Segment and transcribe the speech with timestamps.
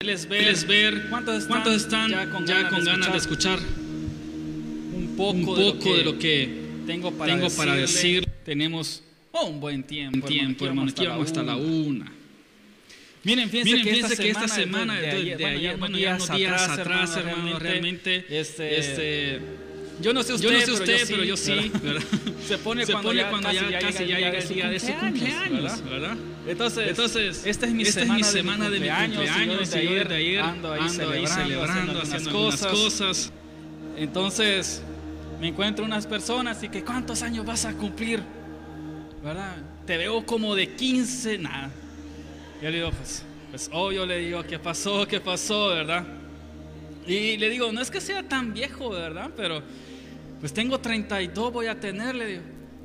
[0.00, 5.44] Les ver, ver ¿Cuántos están, cuántos están ya con ganas, de, escuchar un poco, un
[5.44, 6.48] de, lo poco que de lo que
[6.86, 7.66] tengo para tengo decirle?
[7.66, 8.24] para decir?
[8.44, 9.02] Tenemos
[9.32, 10.90] Oh, un buen tiempo, tiempo, hermano.
[10.90, 12.10] Aquí vamos hasta la una.
[13.24, 16.68] Miren, fíjense, Miren, que, fíjense esta que esta semana, de, ayer, bueno, ya unos días
[16.70, 19.40] atrás, hermano, realmente, este, este,
[20.00, 22.02] yo no sé usted, yo no sé pero, usted, yo pero yo sí, sí, ¿verdad?
[22.46, 24.92] se pone Se cuando pone ya cuando ya casi ya llega el día de su
[24.92, 26.16] cumpleaños, ¿verdad?
[26.46, 29.94] Entonces, Entonces, esta es mi esta es semana, mi semana de mi cumpleaños, y yo
[29.94, 32.72] desde ayer ando ahí ando celebrando, celebrando, haciendo algunas cosas.
[32.72, 33.32] cosas.
[33.96, 34.82] Entonces,
[35.40, 38.22] me encuentro unas personas y que ¿cuántos años vas a cumplir?
[39.22, 39.56] ¿Verdad?
[39.86, 41.70] Te veo como de 15, nada.
[42.62, 45.06] Yo le digo, pues, pues obvio le digo, ¿qué pasó?
[45.06, 45.68] ¿Qué pasó?
[45.68, 46.04] ¿Verdad?
[47.06, 49.30] Y le digo, no es que sea tan viejo, ¿verdad?
[49.36, 49.62] Pero,
[50.40, 52.42] pues tengo 32, voy a tener, le digo.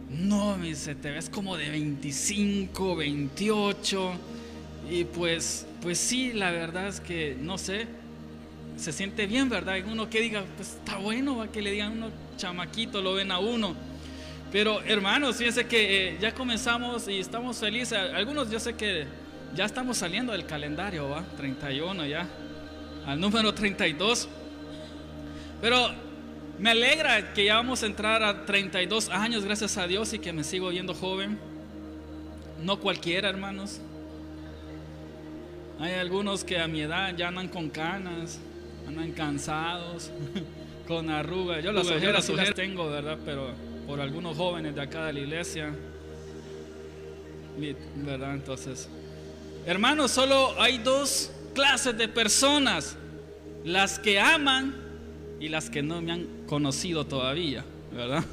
[0.10, 4.14] No, me dice, te ves como de 25, 28.
[4.90, 7.88] Y pues, pues sí, la verdad es que, no sé,
[8.78, 9.78] se siente bien, ¿verdad?
[9.78, 11.48] Y uno que diga, pues está bueno, ¿va?
[11.48, 13.76] que le digan uno chamaquito, lo ven a uno.
[14.52, 17.98] Pero hermanos, fíjense que eh, ya comenzamos y estamos felices.
[17.98, 19.06] Algunos yo sé que
[19.56, 21.24] ya estamos saliendo del calendario, ¿va?
[21.38, 22.28] 31 ya,
[23.06, 24.28] al número 32.
[25.62, 26.03] Pero
[26.64, 30.32] me alegra que ya vamos a entrar a 32 años, gracias a Dios, y que
[30.32, 31.38] me sigo viendo joven.
[32.64, 33.82] No cualquiera, hermanos.
[35.78, 38.40] Hay algunos que a mi edad ya andan con canas,
[38.88, 40.10] andan cansados,
[40.88, 41.62] con arrugas.
[41.62, 43.18] Yo las ojeras las tengo, ¿verdad?
[43.26, 43.50] Pero
[43.86, 45.76] por algunos jóvenes de acá de la iglesia,
[47.98, 48.36] ¿verdad?
[48.36, 48.88] Entonces,
[49.66, 52.96] hermanos, solo hay dos clases de personas,
[53.66, 54.83] las que aman
[55.44, 58.24] y las que no me han conocido todavía, ¿verdad?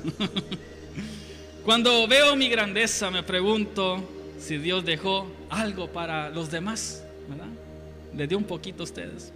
[1.64, 4.08] Cuando veo mi grandeza me pregunto
[4.39, 7.49] si Dios dejó algo para los demás, ¿verdad?
[8.15, 9.32] Les dio un poquito a ustedes.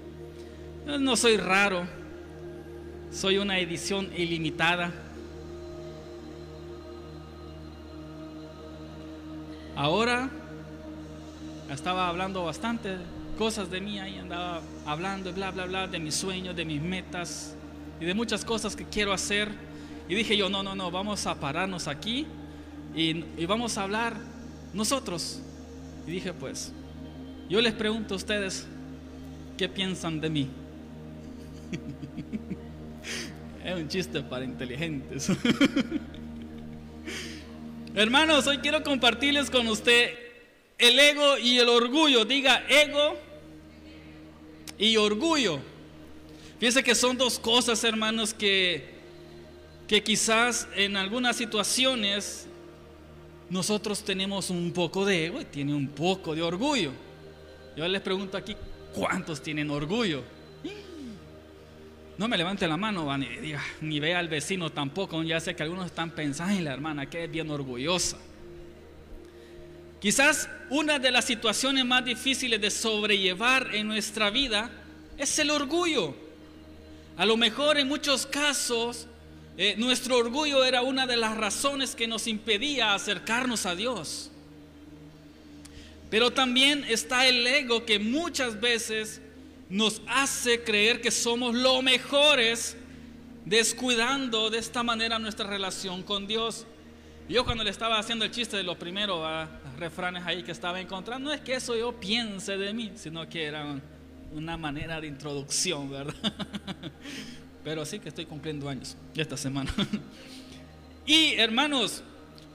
[0.86, 1.84] Yo no soy raro,
[3.10, 4.92] soy una edición ilimitada.
[9.74, 10.30] Ahora
[11.72, 12.98] estaba hablando bastante
[13.36, 17.53] cosas de mí ahí, andaba hablando, bla, bla, bla, de mis sueños, de mis metas
[18.00, 19.48] y de muchas cosas que quiero hacer.
[20.08, 22.26] Y dije yo, no, no, no, vamos a pararnos aquí
[22.94, 24.16] y, y vamos a hablar
[24.72, 25.40] nosotros.
[26.06, 26.72] Y dije, pues,
[27.48, 28.66] yo les pregunto a ustedes,
[29.56, 30.50] ¿qué piensan de mí?
[33.64, 35.30] es un chiste para inteligentes.
[37.94, 40.10] Hermanos, hoy quiero compartirles con usted
[40.78, 42.24] el ego y el orgullo.
[42.24, 43.16] Diga ego
[44.78, 45.60] y orgullo.
[46.58, 48.94] Fíjense que son dos cosas, hermanos, que,
[49.88, 52.46] que quizás en algunas situaciones
[53.50, 56.92] nosotros tenemos un poco de ego y tiene un poco de orgullo.
[57.76, 58.56] Yo les pregunto aquí,
[58.94, 60.22] ¿cuántos tienen orgullo?
[62.16, 65.20] No me levante la mano, ni, diga, ni vea al vecino tampoco.
[65.24, 68.16] Ya sé que algunos están pensando, ay, la hermana que es bien orgullosa.
[70.00, 74.70] Quizás una de las situaciones más difíciles de sobrellevar en nuestra vida
[75.18, 76.23] es el orgullo.
[77.16, 79.06] A lo mejor en muchos casos
[79.56, 84.30] eh, nuestro orgullo era una de las razones que nos impedía acercarnos a Dios.
[86.10, 89.20] Pero también está el ego que muchas veces
[89.68, 92.76] nos hace creer que somos lo mejores,
[93.44, 96.66] descuidando de esta manera nuestra relación con Dios.
[97.28, 99.48] Yo cuando le estaba haciendo el chiste de los primeros ah,
[99.78, 103.44] refranes ahí que estaba encontrando, no es que eso yo piense de mí, sino que
[103.44, 103.80] era
[104.34, 106.14] una manera de introducción, ¿verdad?
[107.64, 109.72] Pero sí que estoy cumpliendo años esta semana.
[111.06, 112.02] Y hermanos,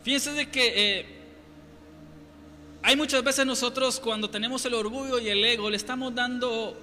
[0.02, 1.06] fíjense de que eh,
[2.82, 6.76] hay muchas veces nosotros cuando tenemos el orgullo y el ego, le estamos dando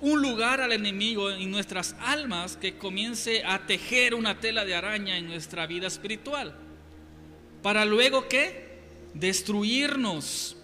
[0.00, 5.16] un lugar al enemigo en nuestras almas que comience a tejer una tela de araña
[5.16, 6.54] en nuestra vida espiritual.
[7.64, 8.80] Para luego que
[9.14, 10.56] destruirnos.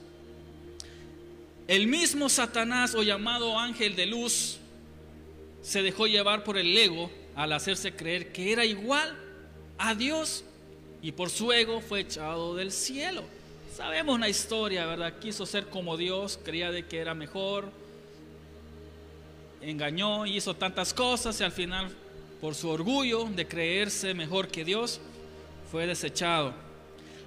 [1.69, 4.57] El mismo Satanás o llamado ángel de luz
[5.61, 9.15] se dejó llevar por el ego al hacerse creer que era igual
[9.77, 10.45] a Dios
[11.03, 13.23] y por su ego fue echado del cielo.
[13.77, 15.19] Sabemos la historia, ¿verdad?
[15.19, 17.71] Quiso ser como Dios, creía de que era mejor,
[19.61, 21.91] engañó, hizo tantas cosas y al final,
[22.41, 25.03] por su orgullo de creerse mejor que Dios,
[25.71, 26.55] fue desechado.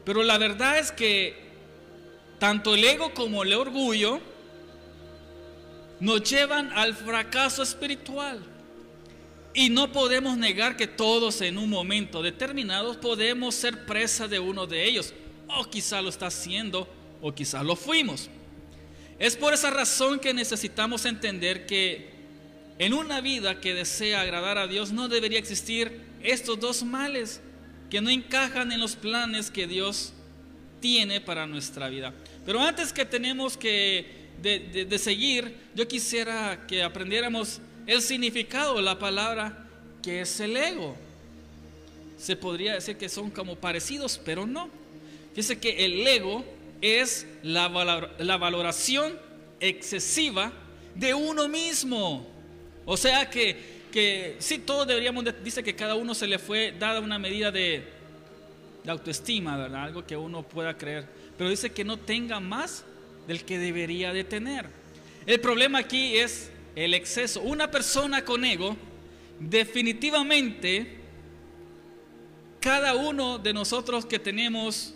[0.04, 1.36] Pero la verdad es que
[2.40, 4.31] tanto el ego como el orgullo
[6.02, 8.42] nos llevan al fracaso espiritual.
[9.54, 14.66] Y no podemos negar que todos en un momento determinado podemos ser presa de uno
[14.66, 15.14] de ellos.
[15.48, 16.88] O quizá lo está haciendo,
[17.22, 18.30] o quizá lo fuimos.
[19.20, 22.10] Es por esa razón que necesitamos entender que
[22.80, 27.42] en una vida que desea agradar a Dios no debería existir estos dos males
[27.92, 30.14] que no encajan en los planes que Dios
[30.80, 32.14] tiene para nuestra vida.
[32.46, 38.82] Pero antes que tenemos que de, de seguir, yo quisiera que aprendiéramos el significado de
[38.82, 39.68] la palabra
[40.02, 40.96] que es el ego.
[42.18, 44.70] Se podría decir que son como parecidos, pero no.
[45.32, 46.44] Fíjese que el ego
[46.82, 49.18] es la, la valoración
[49.60, 50.52] excesiva
[50.96, 52.28] de uno mismo.
[52.86, 53.58] O sea que,
[53.92, 57.84] que sí, todos deberíamos, dice que cada uno se le fue dada una medida de,
[58.84, 59.84] de autoestima, ¿verdad?
[59.84, 61.06] Algo que uno pueda creer.
[61.38, 62.84] Pero dice que no tenga más
[63.28, 64.68] del que debería de tener.
[65.26, 67.42] El problema aquí es el exceso.
[67.42, 68.76] Una persona con ego,
[69.40, 70.98] definitivamente,
[72.60, 74.96] cada uno de nosotros que tenemos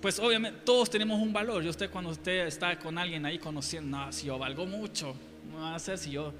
[0.00, 1.64] pues obviamente todos tenemos un valor.
[1.64, 5.16] Y usted cuando usted está con alguien ahí conociendo, no, si yo valgo mucho,
[5.50, 6.32] no va a ser si yo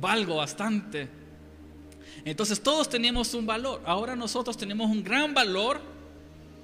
[0.00, 1.08] valgo bastante.
[2.24, 3.82] Entonces todos tenemos un valor.
[3.84, 5.80] Ahora nosotros tenemos un gran valor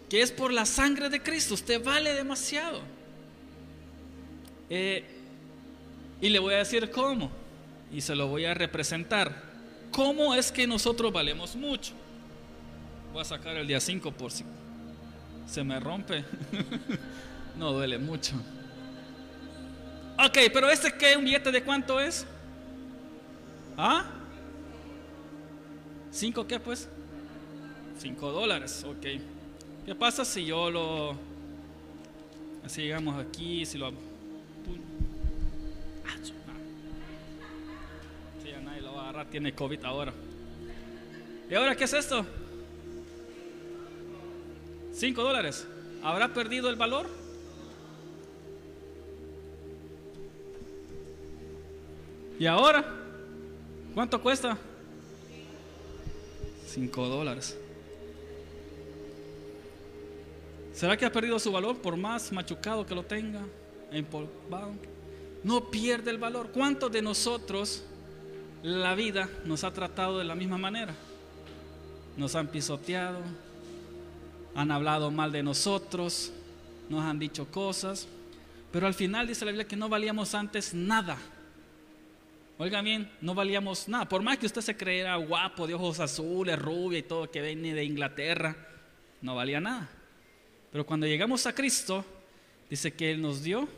[0.09, 1.55] que es por la sangre de Cristo.
[1.55, 2.81] Usted vale demasiado.
[4.71, 5.05] Eh,
[6.21, 7.31] y le voy a decir cómo.
[7.93, 9.43] Y se lo voy a representar.
[9.91, 11.93] ¿Cómo es que nosotros valemos mucho?
[13.13, 14.65] Voy a sacar el día 5 por 5
[15.47, 16.25] se me rompe.
[17.59, 18.35] no duele mucho.
[20.19, 22.27] Ok, pero este qué, un billete de cuánto es?
[23.77, 24.05] ¿Ah?
[26.11, 26.89] ¿Cinco qué pues?
[27.99, 29.07] Cinco dólares, ok.
[29.85, 31.17] ¿Qué pasa si yo lo...
[32.65, 33.93] Así llegamos aquí, si lo...
[39.31, 40.13] tiene COVID ahora.
[41.51, 42.25] ¿Y ahora qué es esto?
[44.93, 45.67] 5 dólares.
[46.03, 47.07] ¿Habrá perdido el valor?
[52.39, 52.85] ¿Y ahora?
[53.95, 54.57] ¿Cuánto cuesta?
[56.67, 57.57] 5 dólares.
[60.73, 63.43] ¿Será que ha perdido su valor por más machucado que lo tenga?
[65.45, 66.51] No pierde el valor.
[66.51, 67.85] ¿Cuántos de nosotros
[68.65, 70.95] la vida nos ha tratado de la misma manera?
[72.17, 73.21] Nos han pisoteado,
[74.55, 76.33] han hablado mal de nosotros,
[76.89, 78.09] nos han dicho cosas,
[78.73, 81.19] pero al final dice la Biblia que no valíamos antes nada.
[82.57, 84.09] Oiga bien, no valíamos nada.
[84.09, 87.75] Por más que usted se creyera guapo, de ojos azules, rubia y todo, que viene
[87.75, 88.57] de Inglaterra,
[89.21, 89.91] no valía nada.
[90.73, 92.03] Pero cuando llegamos a Cristo,
[92.71, 93.69] dice que Él nos dio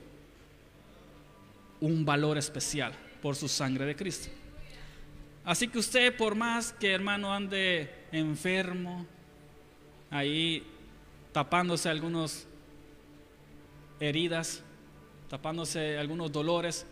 [1.80, 4.28] un valor especial por su sangre de Cristo.
[5.46, 9.06] Así que usted, por más que hermano ande enfermo,
[10.10, 10.66] ahí
[11.31, 12.48] tapándose algunas
[14.00, 14.60] heridas,
[15.31, 16.84] tapándose algunos dolores,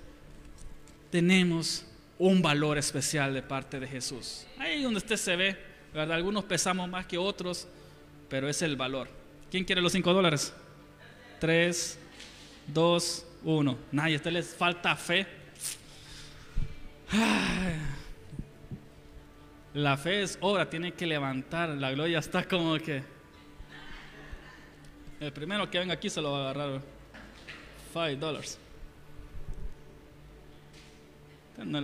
[1.11, 1.85] tenemos
[2.17, 4.47] un valor especial de parte de Jesús.
[4.57, 5.57] Ahí donde usted se ve,
[5.93, 6.17] ¿verdad?
[6.17, 7.67] Algunos pesamos más que otros,
[8.29, 9.09] pero es el valor.
[9.51, 10.53] ¿Quién quiere los cinco dólares?
[11.41, 11.99] Tres,
[12.69, 13.77] dos, uno.
[13.91, 15.27] Nadie, a usted les falta fe.
[19.75, 21.69] La fe es obra, tiene que levantar.
[21.71, 23.03] La gloria está como que.
[25.19, 26.81] El primero que venga aquí se lo va a agarrar.
[27.93, 28.57] Five dollars.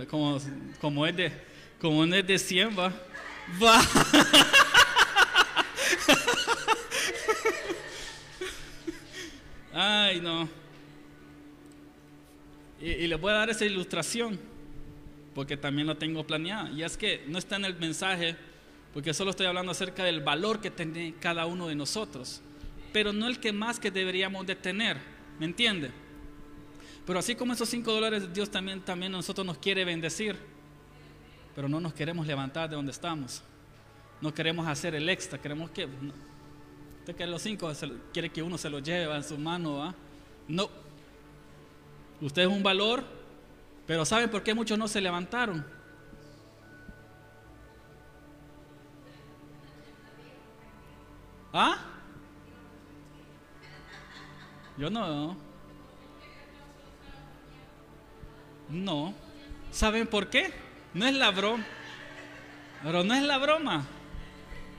[0.09, 0.39] Como,
[0.79, 1.33] como, es de,
[1.81, 2.93] como es de 100, va.
[3.61, 3.81] Va.
[10.07, 10.47] Ay, no.
[12.79, 14.50] Y, y les voy a dar esa ilustración
[15.33, 16.69] porque también lo tengo planeada.
[16.71, 18.35] Y es que no está en el mensaje,
[18.93, 22.41] porque solo estoy hablando acerca del valor que tiene cada uno de nosotros,
[22.91, 24.97] pero no el que más que deberíamos de tener,
[25.39, 25.91] ¿me entiende?
[27.05, 30.35] Pero así como esos cinco dólares, Dios también, también nosotros nos quiere bendecir,
[31.55, 33.41] pero no nos queremos levantar de donde estamos.
[34.19, 35.85] No queremos hacer el extra, queremos que...
[36.99, 37.71] usted quiere los cinco,
[38.13, 39.95] quiere que uno se los lleve en su mano, ¿ah?
[40.47, 40.69] No.
[42.19, 43.03] Usted es un valor
[43.91, 45.65] pero ¿saben por qué muchos no se levantaron?
[51.51, 51.77] ¿Ah?
[54.77, 55.35] Yo no.
[58.69, 59.13] No.
[59.73, 60.53] ¿Saben por qué?
[60.93, 61.65] No es la broma.
[62.83, 63.85] Pero no es la broma.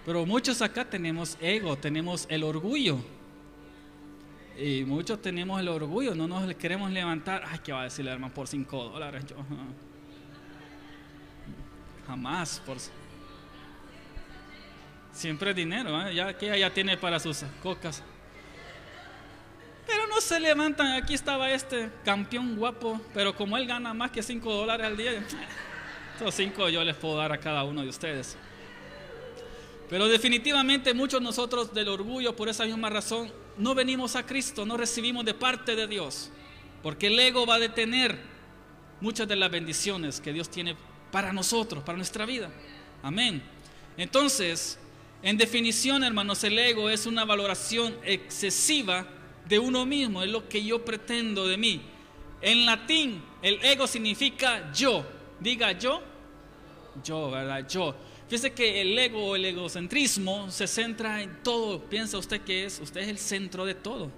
[0.07, 2.97] Pero muchos acá tenemos ego, tenemos el orgullo.
[4.59, 7.43] Y muchos tenemos el orgullo, no nos queremos levantar.
[7.51, 9.25] Ay, ¿qué va a decir el hermano por 5 dólares?
[9.27, 9.37] Yo,
[12.07, 12.61] jamás.
[12.65, 12.77] Por...
[15.13, 16.15] Siempre dinero, ¿eh?
[16.15, 18.03] ya que ella tiene para sus cocas.
[19.87, 20.93] Pero no se levantan.
[20.93, 25.13] Aquí estaba este campeón guapo, pero como él gana más que 5 dólares al día,
[26.17, 28.37] esos 5 yo les puedo dar a cada uno de ustedes.
[29.89, 34.77] Pero definitivamente muchos nosotros del orgullo, por esa misma razón, no venimos a Cristo, no
[34.77, 36.31] recibimos de parte de Dios.
[36.83, 38.19] Porque el ego va a detener
[39.01, 40.77] muchas de las bendiciones que Dios tiene
[41.11, 42.51] para nosotros, para nuestra vida.
[43.03, 43.43] Amén.
[43.97, 44.79] Entonces,
[45.23, 49.07] en definición, hermanos, el ego es una valoración excesiva
[49.47, 51.83] de uno mismo, es lo que yo pretendo de mí.
[52.41, 55.07] En latín, el ego significa yo.
[55.39, 56.03] Diga yo.
[57.05, 57.69] Yo, ¿verdad?
[57.69, 57.95] Yo.
[58.33, 61.85] Fíjese que el ego o el egocentrismo se centra en todo.
[61.85, 64.11] Piensa usted que es, usted es el centro de todo.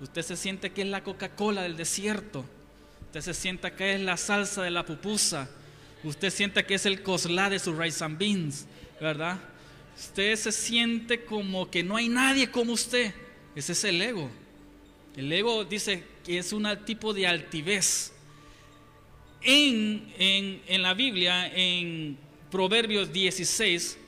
[0.00, 2.46] Usted se siente que es la Coca-Cola del desierto.
[3.02, 5.50] Usted se siente que es la salsa de la pupusa.
[6.02, 8.64] Usted siente que es el coslá de sus rice and beans,
[9.02, 9.38] ¿verdad?
[9.98, 13.12] Usted se siente como que no hay nadie como usted.
[13.54, 14.30] Ese es el ego.
[15.14, 18.14] El ego dice que es un tipo de altivez.
[19.42, 23.98] En, en, en la Biblia, en Proverbios 16,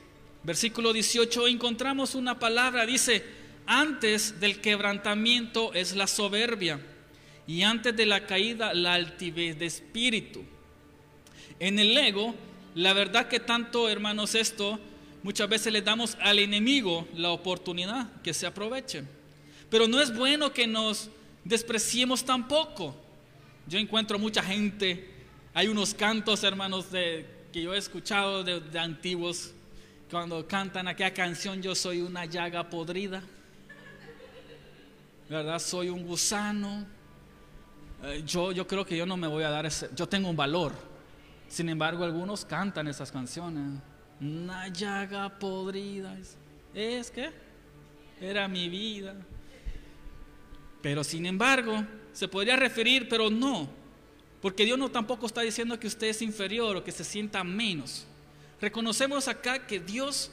[0.43, 3.23] versículo 18, encontramos una palabra, dice,
[3.65, 6.79] antes del quebrantamiento es la soberbia
[7.45, 10.43] y antes de la caída la altivez de espíritu.
[11.59, 12.33] En el ego,
[12.75, 14.79] la verdad que tanto, hermanos, esto
[15.21, 19.03] muchas veces le damos al enemigo la oportunidad que se aproveche.
[19.69, 21.09] Pero no es bueno que nos
[21.43, 22.95] despreciemos tampoco.
[23.67, 25.09] Yo encuentro mucha gente,
[25.53, 29.53] hay unos cantos, hermanos, de, que yo he escuchado de, antiguos,
[30.09, 33.21] cuando cantan aquella canción, yo soy una llaga podrida,
[35.29, 35.59] ¿verdad?
[35.59, 36.85] Soy un gusano.
[38.03, 40.35] Eh, yo, yo creo que yo no me voy a dar ese, yo tengo un
[40.35, 40.73] valor.
[41.47, 43.79] Sin embargo, algunos cantan esas canciones.
[44.21, 46.15] Una llaga podrida.
[46.73, 47.31] ¿Es que?
[48.21, 49.15] Era mi vida.
[50.81, 53.78] Pero sin embargo, se podría referir, pero no.
[54.41, 58.05] Porque Dios no tampoco está diciendo que usted es inferior o que se sienta menos.
[58.61, 60.31] Reconocemos acá que Dios,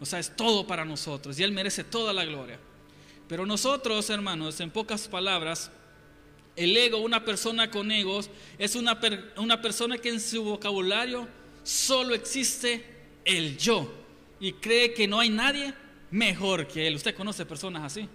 [0.00, 2.58] o sea, es todo para nosotros y Él merece toda la gloria.
[3.28, 5.70] Pero nosotros, hermanos, en pocas palabras,
[6.56, 8.98] el ego, una persona con egos, es una,
[9.36, 11.28] una persona que en su vocabulario
[11.62, 12.84] solo existe
[13.24, 13.92] el yo
[14.40, 15.74] y cree que no hay nadie
[16.10, 16.96] mejor que él.
[16.96, 18.08] ¿Usted conoce personas así?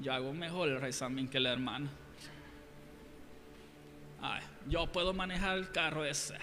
[0.00, 1.90] Yo hago mejor el rey Samín que la hermana.
[4.22, 6.36] Ay, yo puedo manejar el carro ese.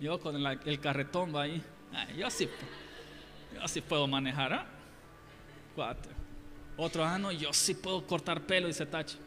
[0.00, 1.62] Yo con el, carretón va ahí.
[1.92, 2.48] Ay, yo sí,
[3.54, 4.52] yo sí puedo manejar.
[4.52, 4.60] ¿eh?
[5.74, 6.12] Cuatro.
[6.76, 9.18] Otro ano, yo sí puedo cortar pelo y se tacha.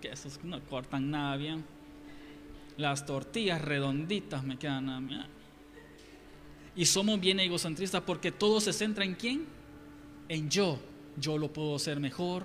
[0.00, 1.64] Que esos no cortan nada bien.
[2.76, 5.26] Las tortillas redonditas me quedan.
[6.76, 9.46] Y somos bien egocentristas porque todo se centra en quién?
[10.28, 10.78] En yo.
[11.16, 12.44] Yo lo puedo hacer mejor.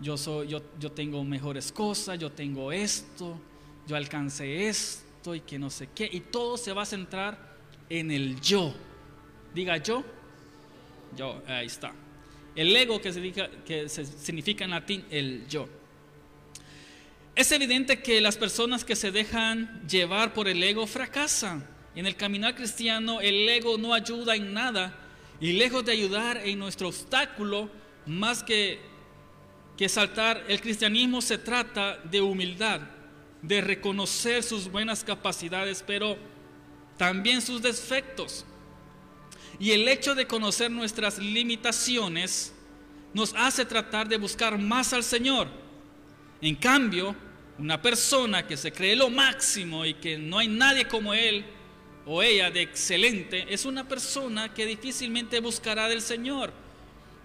[0.00, 2.18] Yo, soy, yo, yo tengo mejores cosas.
[2.18, 3.38] Yo tengo esto.
[3.86, 6.08] Yo alcancé esto y que no sé qué.
[6.10, 7.56] Y todo se va a centrar
[7.88, 8.74] en el yo.
[9.54, 10.04] Diga yo.
[11.16, 11.92] Yo, ahí está.
[12.56, 15.68] El ego que, significa, que significa en latín el yo.
[17.34, 21.66] Es evidente que las personas que se dejan llevar por el ego fracasan.
[21.96, 25.00] En el caminar cristiano el ego no ayuda en nada
[25.40, 27.68] y lejos de ayudar en nuestro obstáculo,
[28.06, 28.78] más que,
[29.76, 32.80] que saltar, el cristianismo se trata de humildad,
[33.46, 36.16] de reconocer sus buenas capacidades, pero
[36.96, 38.44] también sus defectos.
[39.58, 42.52] Y el hecho de conocer nuestras limitaciones
[43.12, 45.48] nos hace tratar de buscar más al Señor.
[46.40, 47.14] En cambio,
[47.58, 51.44] una persona que se cree lo máximo y que no hay nadie como él
[52.06, 56.52] o ella de excelente, es una persona que difícilmente buscará del Señor,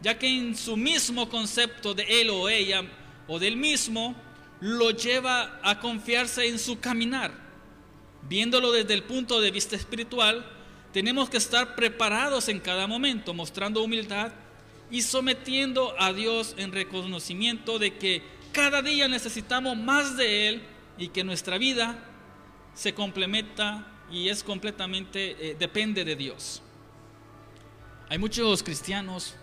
[0.01, 2.83] ya que en su mismo concepto de él o ella
[3.27, 4.15] o del mismo,
[4.62, 7.32] lo lleva a confiarse en su caminar.
[8.28, 10.46] Viéndolo desde el punto de vista espiritual,
[10.92, 14.32] tenemos que estar preparados en cada momento, mostrando humildad
[14.92, 20.62] y sometiendo a Dios en reconocimiento de que cada día necesitamos más de Él
[20.98, 22.04] y que nuestra vida
[22.74, 26.62] se complementa y es completamente, eh, depende de Dios.
[28.10, 29.36] Hay muchos cristianos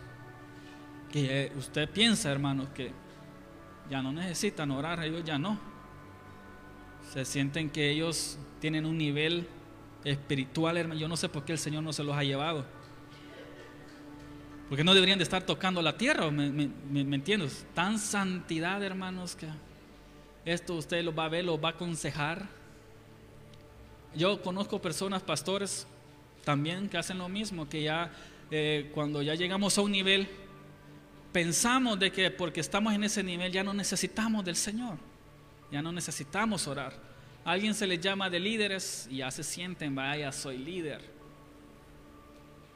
[1.13, 2.93] que usted piensa, hermanos, que
[3.91, 5.59] ya no necesitan orar, ellos ya no.
[7.13, 9.49] Se sienten que ellos tienen un nivel
[10.05, 11.01] espiritual, hermano.
[11.01, 12.65] Yo no sé por qué el Señor no se los ha llevado.
[14.69, 17.65] Porque no deberían de estar tocando la tierra, ¿me, me, entiendes?
[17.75, 19.47] Tan santidad, hermanos, que
[20.45, 22.49] esto usted lo va a ver, lo va a aconsejar.
[24.15, 25.87] Yo conozco personas, pastores,
[26.45, 28.11] también que hacen lo mismo, que ya
[28.51, 30.29] eh, cuando ya llegamos a un nivel,
[31.37, 34.97] pensamos de que porque estamos en ese nivel ya no necesitamos del Señor,
[35.71, 36.99] ya no necesitamos orar.
[37.45, 41.03] Alguien se le llama de líderes y ya se sienten, vaya, soy líder.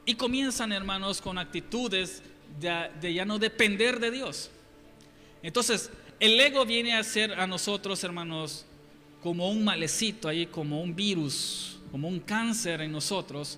[0.05, 2.21] Y comienzan, hermanos, con actitudes
[2.59, 4.51] de, de ya no depender de Dios.
[5.41, 5.89] Entonces,
[6.19, 8.67] el ego viene a ser a nosotros, hermanos,
[9.23, 13.57] como un malecito ahí, como un virus, como un cáncer en nosotros,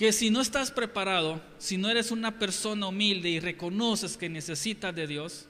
[0.00, 4.94] que si no estás preparado, si no eres una persona humilde y reconoces que necesitas
[4.94, 5.44] de Dios,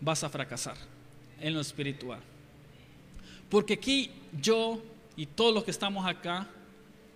[0.00, 0.74] vas a fracasar
[1.40, 2.18] en lo espiritual.
[3.48, 4.10] Porque aquí
[4.40, 4.82] yo
[5.14, 6.48] y todos los que estamos acá,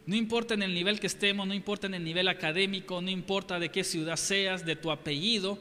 [0.06, 3.58] no importa en el nivel que estemos, no importa en el nivel académico, no importa
[3.58, 5.58] de qué ciudad seas, de tu apellido,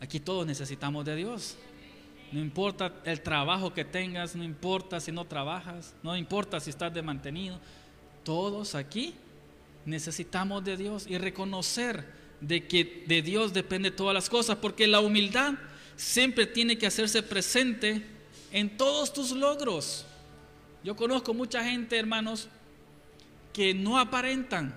[0.00, 1.56] aquí todos necesitamos de Dios.
[2.30, 6.92] No importa el trabajo que tengas, no importa si no trabajas, no importa si estás
[6.92, 7.58] de mantenido.
[8.22, 9.14] Todos aquí
[9.84, 12.04] necesitamos de Dios y reconocer
[12.40, 15.54] de que de Dios depende todas las cosas, porque la humildad
[15.96, 18.02] siempre tiene que hacerse presente
[18.52, 20.06] en todos tus logros.
[20.82, 22.48] Yo conozco mucha gente, hermanos,
[23.52, 24.74] que no aparentan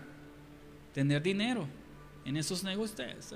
[0.94, 1.68] tener dinero
[2.26, 3.34] en esos negocios.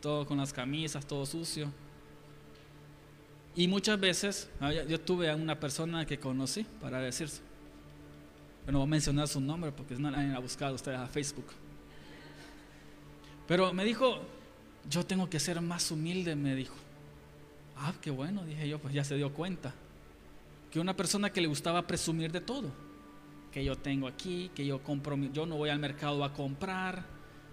[0.00, 1.70] todo con las camisas, todo sucio.
[3.56, 7.40] Y muchas veces, ah, yo tuve a una persona que conocí, para decirse,
[8.72, 11.46] no voy a mencionar su nombre porque no la han buscado ustedes a Facebook.
[13.46, 14.20] Pero me dijo,
[14.88, 16.74] yo tengo que ser más humilde, me dijo.
[17.76, 19.74] Ah, qué bueno, dije yo, pues ya se dio cuenta.
[20.70, 22.70] Que una persona que le gustaba presumir de todo.
[23.52, 27.04] Que yo tengo aquí, que yo compro, yo no voy al mercado a comprar,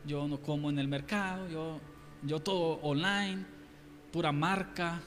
[0.06, 1.80] yo no como en el mercado, yo,
[2.24, 3.46] yo todo online,
[4.12, 5.02] pura marca,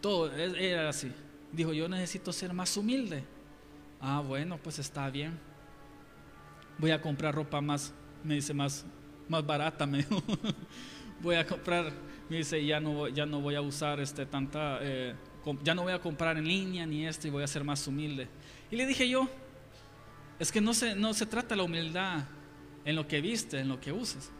[0.00, 1.12] todo era así.
[1.52, 3.24] Dijo, yo necesito ser más humilde.
[4.00, 5.38] Ah, bueno, pues está bien.
[6.78, 8.84] Voy a comprar ropa más, me dice, más,
[9.28, 9.86] más barata.
[9.86, 10.06] Me
[11.22, 11.92] voy a comprar,
[12.28, 15.14] me dice, ya no, ya no voy a usar este, tanta, eh,
[15.62, 18.28] ya no voy a comprar en línea ni esto y voy a ser más humilde.
[18.70, 19.28] Y le dije yo,
[20.38, 22.24] es que no se, no se trata la humildad
[22.84, 24.30] en lo que viste, en lo que uses.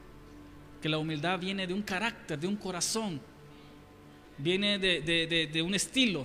[0.81, 3.21] Que la humildad viene de un carácter, de un corazón
[4.39, 6.25] viene de, un estilo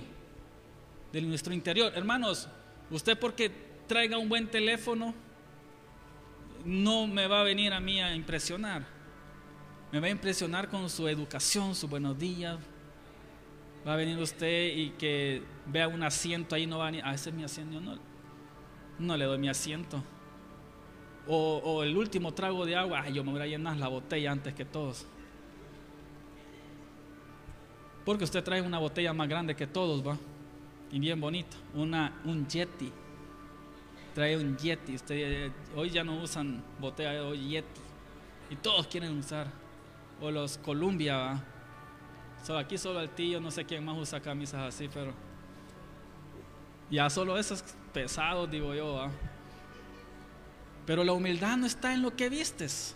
[1.12, 1.92] de nuestro interior.
[1.94, 2.48] Hermanos,
[2.90, 3.50] usted porque
[3.86, 5.14] traiga un buen teléfono,
[6.64, 8.86] no me va a venir a mí a impresionar.
[9.92, 12.58] Me va a impresionar con su educación, su buenos días.
[13.86, 17.14] Va a venir usted y que vea un asiento ahí, no va a venir, ah,
[17.14, 17.98] ese es mi asiento, no,
[18.98, 20.02] no le doy mi asiento.
[21.26, 24.64] O, el último trago de agua, yo me voy a llenar la botella antes que
[24.64, 25.06] todos.
[28.04, 30.18] Porque usted trae una botella más grande que todos, va.
[30.94, 31.56] Y bien bonito.
[31.74, 32.92] Una, un Yeti.
[34.14, 34.94] Trae un Yeti.
[34.94, 37.80] Usted, eh, hoy ya no usan botella, hoy Yeti.
[38.48, 39.48] Y todos quieren usar.
[40.20, 42.58] O los Columbia, va.
[42.60, 45.12] aquí solo el tío, no sé quién más usa camisas así, pero.
[46.92, 49.10] Ya solo esos pesados, digo yo, va.
[50.86, 52.94] Pero la humildad no está en lo que vistes.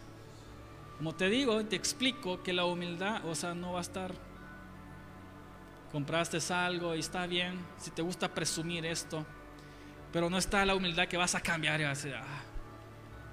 [0.98, 4.27] Como te digo, te explico que la humildad, o sea, no va a estar
[5.92, 9.24] compraste algo y está bien, si te gusta presumir esto,
[10.12, 12.42] pero no está la humildad que vas a cambiar y vas a decir, ah".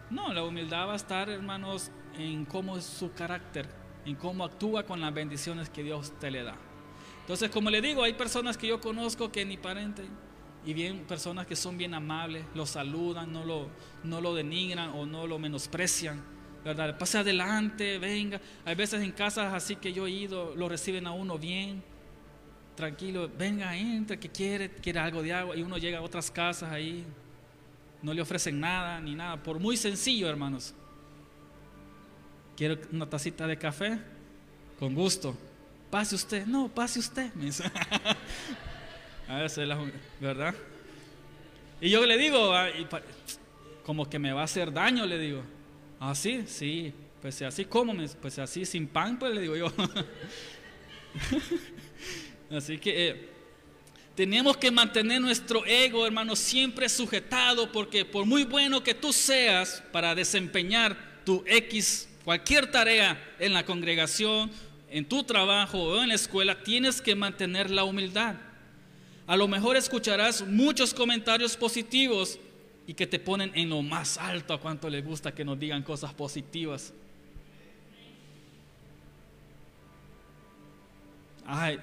[0.10, 3.68] No, la humildad va a estar, hermanos, en cómo es su carácter,
[4.06, 6.56] en cómo actúa con las bendiciones que Dios te le da.
[7.22, 10.08] Entonces, como le digo, hay personas que yo conozco que ni parenten,
[10.64, 13.70] y bien personas que son bien amables, lo saludan, no lo,
[14.04, 16.24] no lo denigran o no lo menosprecian.
[16.64, 16.98] ¿verdad?
[16.98, 18.42] Pase adelante, venga.
[18.64, 21.84] Hay veces en casas así que yo he ido, lo reciben a uno bien
[22.76, 25.56] tranquilo, venga, entra, que quiere, quiere algo de agua.
[25.56, 27.06] Y uno llega a otras casas ahí,
[28.02, 30.74] no le ofrecen nada ni nada, por muy sencillo, hermanos.
[32.56, 34.00] Quiero una tacita de café,
[34.80, 35.36] con gusto.
[35.90, 37.34] Pase usted, no, pase usted.
[37.34, 37.64] Me dice.
[39.28, 39.68] a veces,
[40.20, 40.54] ¿verdad?
[41.82, 42.70] Y yo le digo, ah,
[43.86, 45.44] como que me va a hacer daño, le digo.
[46.00, 49.72] Ah, sí, sí, pues así como, pues así sin pan, pues le digo yo.
[52.50, 53.30] Así que eh,
[54.16, 59.84] tenemos que mantener nuestro ego, hermano, siempre sujetado, porque por muy bueno que tú seas
[59.92, 64.50] para desempeñar tu X, cualquier tarea en la congregación,
[64.90, 68.36] en tu trabajo o en la escuela, tienes que mantener la humildad.
[69.28, 72.40] A lo mejor escucharás muchos comentarios positivos
[72.88, 75.84] y que te ponen en lo más alto a cuánto les gusta que nos digan
[75.84, 76.94] cosas positivas.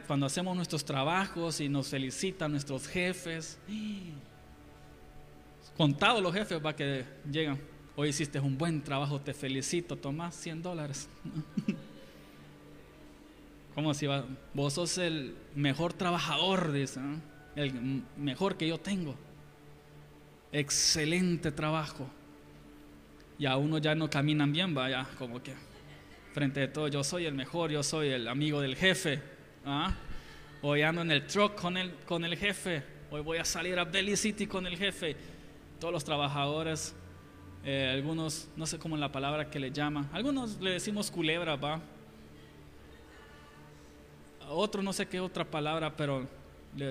[0.07, 3.59] Cuando hacemos nuestros trabajos y nos felicitan nuestros jefes,
[5.77, 7.59] contados los jefes va que llegan.
[7.95, 11.09] Hoy hiciste un buen trabajo, te felicito, tomás 100 dólares.
[13.75, 14.25] ¿Cómo si va?
[14.53, 17.01] Vos sos el mejor trabajador, dice,
[17.55, 19.15] el mejor que yo tengo.
[20.51, 22.09] Excelente trabajo.
[23.39, 25.55] Y a uno ya no caminan bien, vaya, como que
[26.33, 29.32] frente de todo, yo soy el mejor, yo soy el amigo del jefe.
[29.65, 29.93] ¿Ah?
[30.63, 33.85] Hoy ando en el truck con el, con el jefe, hoy voy a salir a
[33.85, 35.17] Belly City con el jefe.
[35.81, 36.95] Todos los trabajadores,
[37.65, 41.57] eh, algunos, no sé cómo es la palabra que le llaman, algunos le decimos culebra,
[41.57, 41.81] va.
[44.49, 46.29] Otro no sé qué otra palabra, pero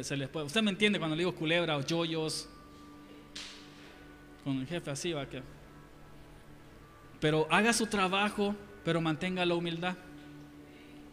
[0.01, 0.47] se les puede.
[0.47, 2.49] Usted me entiende cuando le digo culebra o yoyos.
[4.43, 5.43] Con el jefe así va que.
[7.19, 9.95] Pero haga su trabajo, pero mantenga la humildad.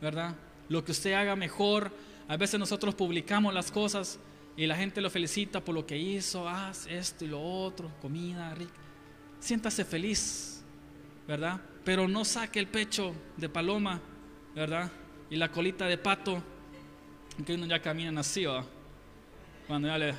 [0.01, 0.35] ¿Verdad?
[0.68, 1.92] Lo que usted haga mejor.
[2.28, 4.18] A veces nosotros publicamos las cosas
[4.57, 8.54] y la gente lo felicita por lo que hizo, haz esto y lo otro, comida
[8.54, 8.72] rica.
[9.40, 10.62] Siéntase feliz,
[11.26, 11.61] ¿verdad?
[11.85, 14.00] Pero no saque el pecho de paloma,
[14.54, 14.90] ¿verdad?
[15.31, 16.42] y la colita de pato,
[17.44, 18.44] que uno ya camina así,
[19.66, 20.14] cuando ya le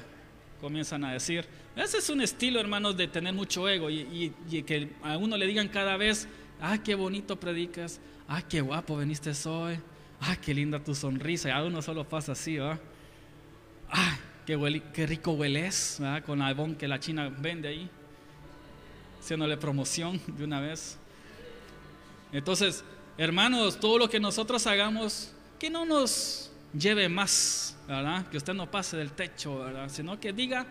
[0.62, 1.46] comienzan a decir.
[1.76, 4.34] Ese es un estilo, hermanos, de tener mucho ego y,
[4.66, 6.28] que a uno le digan cada vez,
[6.62, 9.80] ah, qué bonito predicas, ah, qué guapo veniste hoy,
[10.22, 12.80] ah, qué linda tu sonrisa, a uno solo pasa así, ¿va?
[13.90, 16.24] Ah, qué, qué rico hueles, ¿verdad?
[16.24, 17.90] con albón que la China vende ahí,
[19.20, 20.98] haciéndole promoción de una vez.
[22.32, 22.84] Entonces,
[23.20, 28.26] Hermanos, todo lo que nosotros hagamos, que no nos lleve más, ¿verdad?
[28.30, 29.90] Que usted no pase del techo, ¿verdad?
[29.90, 30.66] Sino que diga,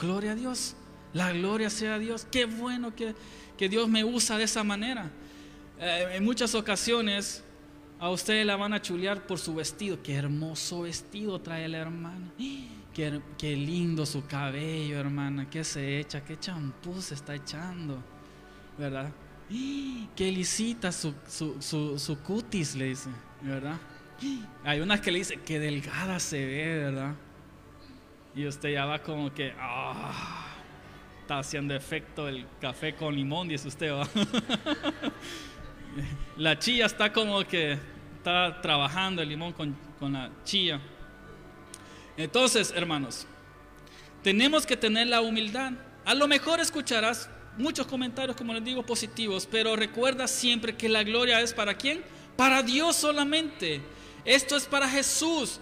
[0.00, 0.74] gloria a Dios,
[1.12, 2.26] la gloria sea a Dios.
[2.28, 3.14] Qué bueno que,
[3.56, 5.08] que Dios me usa de esa manera.
[5.78, 7.43] Eh, en muchas ocasiones
[8.04, 10.02] a usted la van a chulear por su vestido.
[10.02, 12.30] Qué hermoso vestido trae la hermana.
[12.94, 15.50] Qué, qué lindo su cabello, hermana.
[15.50, 18.00] Qué se echa, qué champú se está echando,
[18.78, 19.10] ¿verdad?
[20.14, 23.10] Qué lisita su, su, cutis, le dice,
[23.42, 23.80] ¿verdad?
[24.64, 27.16] Hay unas que le dice, qué delgada se ve, ¿verdad?
[28.36, 30.46] Y usted ya va como que, ah,
[31.22, 34.08] está haciendo efecto el café con limón, dice usted, ¿va?
[36.36, 37.78] La chilla está como que
[38.24, 40.80] está trabajando el limón con, con la chilla.
[42.16, 43.26] Entonces, hermanos,
[44.22, 45.72] tenemos que tener la humildad.
[46.06, 51.02] A lo mejor escucharás muchos comentarios, como les digo, positivos, pero recuerda siempre que la
[51.02, 52.02] gloria es para quién?
[52.34, 53.82] Para Dios solamente.
[54.24, 55.60] Esto es para Jesús.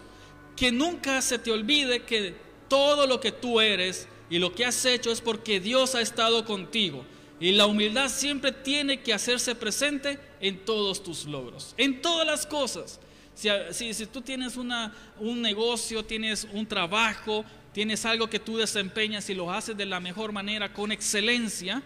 [0.55, 2.37] Que nunca se te olvide que
[2.69, 6.45] todo lo que tú eres y lo que has hecho es porque Dios ha estado
[6.45, 7.05] contigo.
[7.43, 12.47] Y la humildad siempre tiene que hacerse presente en todos tus logros, en todas las
[12.47, 13.01] cosas.
[13.35, 19.29] Si, si, tú tienes una, un negocio, tienes un trabajo, tienes algo que tú desempeñas
[19.29, 21.83] y lo haces de la mejor manera, con excelencia,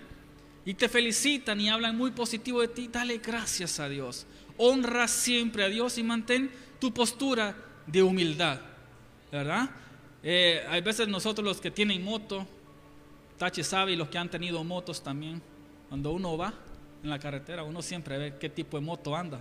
[0.67, 4.27] y te felicitan y hablan muy positivo de ti, dale gracias a Dios.
[4.59, 8.61] Honra siempre a Dios y mantén tu postura de humildad,
[9.33, 9.71] ¿verdad?
[10.23, 12.47] Eh, hay veces nosotros los que tienen moto,
[13.39, 15.43] Tachi sabe y los que han tenido motos también,
[15.89, 16.55] cuando uno va
[17.03, 19.41] en la carretera, uno siempre ve qué tipo de moto anda.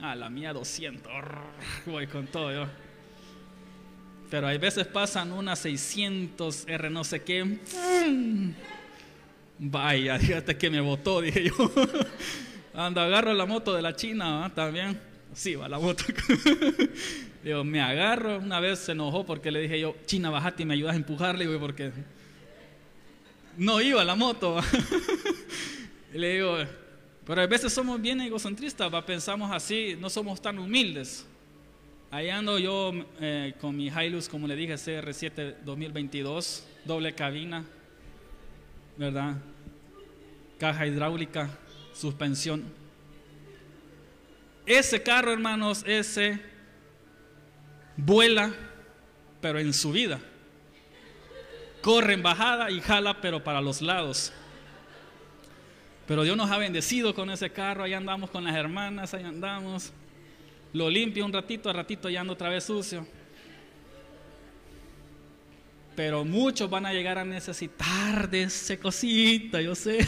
[0.00, 1.12] Ah, la mía 200,
[1.86, 2.66] voy con todo yo.
[4.30, 7.58] Pero hay veces pasan unas 600 R no sé qué.
[9.58, 11.54] Vaya, fíjate que me botó, dije yo.
[12.74, 15.00] Ando, agarro la moto de la China, también.
[15.32, 16.04] Sí, va la moto.
[17.42, 18.38] Digo, me agarro.
[18.38, 21.46] Una vez se enojó porque le dije yo, China, bajate y me ayudas a empujarle,
[21.46, 21.92] güey, porque
[23.56, 24.60] no iba la moto.
[26.12, 26.56] le digo,
[27.26, 31.26] pero a veces somos bien egocentristas, pensamos así, no somos tan humildes.
[32.10, 37.66] Ahí ando yo eh, con mi Hilux, como le dije, CR7 2022, doble cabina,
[38.96, 39.36] ¿verdad?
[40.58, 41.50] Caja hidráulica,
[41.92, 42.64] suspensión.
[44.64, 46.40] Ese carro, hermanos, ese
[47.98, 48.54] vuela,
[49.42, 50.18] pero en su vida.
[51.82, 54.32] Corre en bajada y jala, pero para los lados.
[56.06, 59.92] Pero Dios nos ha bendecido con ese carro, ahí andamos con las hermanas, ahí andamos.
[60.72, 63.06] Lo limpio un ratito, a ratito ya ando otra vez sucio.
[65.94, 69.98] Pero muchos van a llegar a necesitar de ese cosita, yo sé.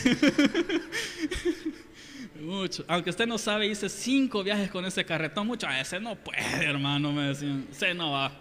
[2.41, 2.85] Mucho.
[2.89, 5.47] Aunque usted no sabe, hice cinco viajes con ese carretón.
[5.47, 7.67] Mucho, ah, ese no puede, hermano, me decían.
[7.71, 8.33] Ese no va.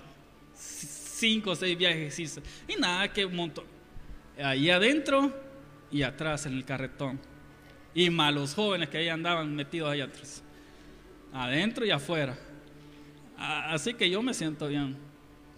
[0.54, 2.42] Cinco o seis viajes hice.
[2.68, 3.66] Y nada, que montón.
[4.42, 5.34] Ahí adentro
[5.92, 7.20] y atrás en el carretón.
[7.94, 10.44] Y malos jóvenes que ahí andaban metidos ahí atrás
[11.34, 12.38] adentro y afuera.
[13.38, 14.98] Así que yo me siento bien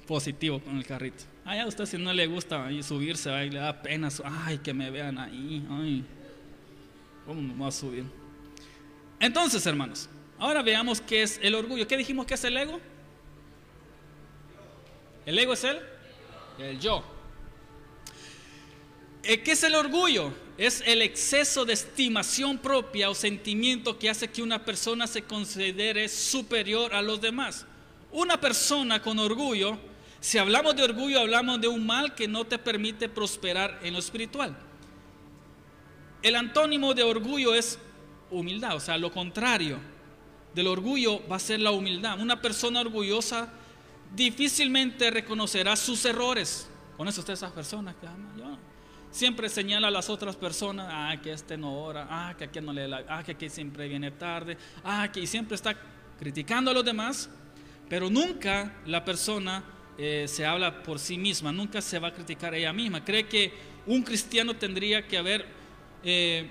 [0.08, 1.24] positivo con el carrito.
[1.44, 4.92] Ay, a usted si no le gusta subirse, ahí le da pena, ay, que me
[4.92, 6.06] vean ahí, ay,
[7.26, 8.06] ¿cómo voy a subir?
[9.22, 11.88] Entonces, hermanos, ahora veamos qué es el orgullo.
[11.88, 12.82] ¿Qué dijimos que es el ego?
[15.28, 15.80] ¿El ego es el?
[16.58, 17.04] El yo.
[19.22, 20.34] Eh, ¿Qué es el orgullo?
[20.58, 26.10] Es el exceso de estimación propia o sentimiento que hace que una persona se considere
[26.10, 27.68] superior a los demás.
[28.12, 29.78] Una persona con orgullo,
[30.20, 34.00] si hablamos de orgullo, hablamos de un mal que no te permite prosperar en lo
[34.00, 34.58] espiritual.
[36.24, 37.78] El antónimo de orgullo es
[38.32, 39.80] humildad, o sea, lo contrario
[40.56, 42.20] del orgullo va a ser la humildad.
[42.20, 43.52] Una persona orgullosa
[44.16, 46.70] difícilmente reconocerá sus errores.
[46.98, 48.58] Con eso usted esas personas que ama, yo
[49.12, 52.74] siempre señala a las otras personas, ah, que este no ora, ah, que aquí no
[52.74, 55.76] le la, ah, que aquí siempre viene tarde, ah, que siempre está
[56.18, 57.30] criticando a los demás,
[57.90, 59.64] pero nunca la persona
[59.98, 63.04] eh, se habla por sí misma, nunca se va a criticar ella misma.
[63.04, 63.54] Cree que
[63.86, 65.46] un cristiano tendría que haber,
[66.04, 66.50] eh,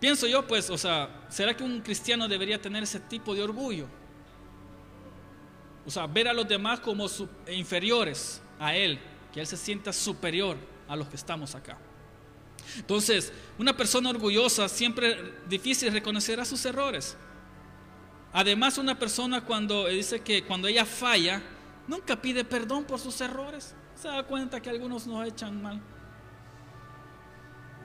[0.00, 3.86] pienso yo, pues, o sea, ¿será que un cristiano debería tener ese tipo de orgullo?
[5.86, 8.98] O sea, ver a los demás como su- inferiores a él,
[9.32, 10.56] que él se sienta superior
[10.88, 11.78] a los que estamos acá.
[12.76, 17.16] Entonces, una persona orgullosa siempre difícil reconocerá sus errores.
[18.32, 21.42] Además, una persona cuando dice que cuando ella falla,
[21.88, 23.74] nunca pide perdón por sus errores.
[23.96, 25.80] Se da cuenta que algunos nos echan mal.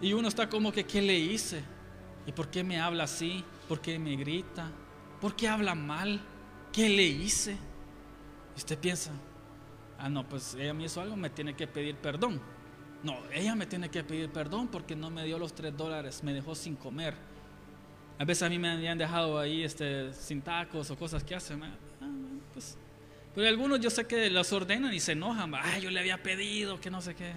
[0.01, 1.63] Y uno está como que, ¿qué le hice?
[2.25, 3.43] ¿Y por qué me habla así?
[3.67, 4.71] ¿Por qué me grita?
[5.21, 6.19] ¿Por qué habla mal?
[6.71, 7.57] ¿Qué le hice?
[8.55, 9.11] Y usted piensa,
[9.97, 12.41] ah, no, pues ella me hizo algo, me tiene que pedir perdón.
[13.03, 16.33] No, ella me tiene que pedir perdón porque no me dio los tres dólares, me
[16.33, 17.13] dejó sin comer.
[18.17, 21.63] A veces a mí me habían dejado ahí este, sin tacos o cosas que hacen.
[21.63, 21.73] ah,
[22.53, 22.77] pues.
[23.35, 25.53] Pero algunos yo sé que los ordenan y se enojan.
[25.53, 27.33] Ah, yo le había pedido que no sé qué.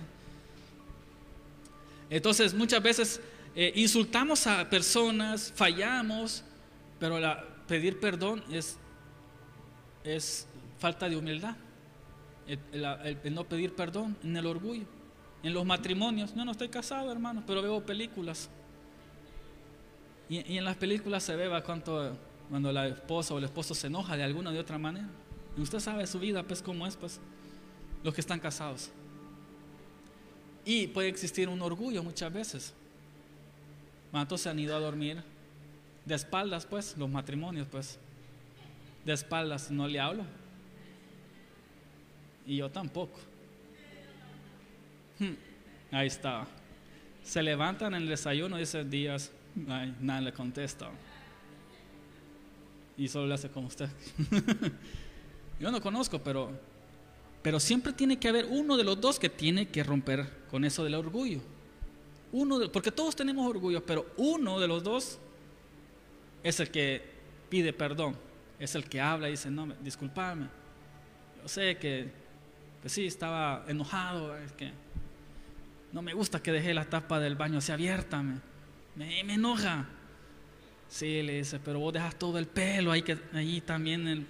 [2.09, 3.21] Entonces muchas veces
[3.61, 6.45] eh, insultamos a personas, fallamos,
[7.01, 7.19] pero
[7.67, 8.79] pedir perdón es,
[10.79, 11.57] falta de humildad.
[12.47, 14.87] El, no pedir perdón en el orgullo.
[15.43, 18.49] En los matrimonios, no, no estoy casado, hermano, pero veo películas.
[20.29, 22.17] Y, en las películas se ve cuánto,
[22.49, 25.09] cuando la esposa o el esposo se enoja de alguna o de otra manera.
[25.57, 27.19] Y usted sabe su vida, pues, cómo es, pues,
[28.05, 28.93] los que están casados.
[30.65, 32.75] Y puede existir un orgullo muchas veces.
[34.11, 35.23] ¿Cuántos se han ido a dormir
[36.05, 37.99] de espaldas, pues, los matrimonios, pues?
[39.05, 40.25] De espaldas, no le hablo.
[42.47, 43.19] Y yo tampoco.
[45.19, 45.35] Hmm,
[45.91, 46.47] Ahí está.
[47.23, 49.31] Se levantan en el desayuno y dicen días,
[49.69, 50.91] ay, nada le contesta.
[52.97, 53.89] Y solo le hace como usted.
[55.61, 56.51] Yo no conozco, pero,
[57.43, 60.85] pero siempre tiene que haber uno de los dos que tiene que romper con eso
[60.85, 61.41] del orgullo.
[62.33, 65.19] Uno de- porque todos tenemos orgullo, pero uno de los dos
[66.43, 67.03] es el que
[67.49, 68.17] pide perdón,
[68.59, 70.49] es el que habla y dice, no, discúlpame.
[71.43, 72.11] Yo sé que,
[72.81, 74.73] pues sí, estaba enojado, es que
[75.93, 78.41] no me gusta que dejé la tapa del baño así abierta, me,
[78.97, 79.87] me, enoja.
[80.89, 84.27] Sí, le dice, pero vos dejas todo el pelo ahí, que, ahí también en,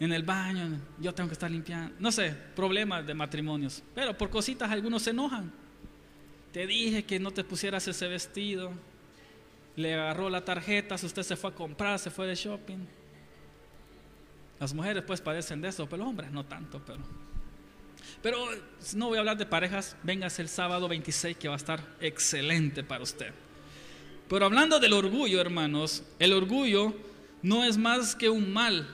[0.00, 1.94] en el baño, yo tengo que estar limpiando.
[1.98, 3.82] No sé, problemas de matrimonios.
[3.94, 5.52] Pero por cositas algunos se enojan.
[6.52, 8.72] Te dije que no te pusieras ese vestido.
[9.76, 12.86] Le agarró la tarjeta, si usted se fue a comprar, se fue de shopping.
[14.58, 17.00] Las mujeres pues padecen de eso, pero los hombres no tanto, pero...
[18.22, 18.38] Pero
[18.96, 22.82] no voy a hablar de parejas, véngase el sábado 26 que va a estar excelente
[22.82, 23.32] para usted.
[24.28, 26.94] Pero hablando del orgullo, hermanos, el orgullo
[27.42, 28.86] no es más que un mal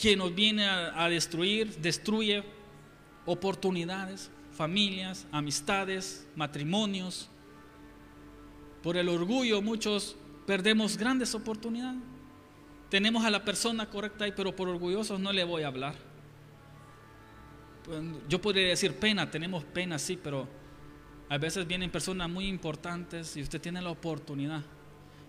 [0.00, 2.44] que nos viene a, a destruir, destruye
[3.26, 7.28] oportunidades, familias, amistades, matrimonios.
[8.82, 10.16] Por el orgullo muchos
[10.48, 12.00] perdemos grandes oportunidades.
[12.90, 15.94] Tenemos a la persona correcta ahí, pero por orgullosos no le voy a hablar.
[18.28, 20.48] Yo podría decir pena, tenemos pena, sí, pero
[21.28, 24.62] a veces vienen personas muy importantes y usted tiene la oportunidad.